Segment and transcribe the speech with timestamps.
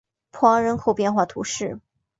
[0.31, 1.79] 普昂人口变化图示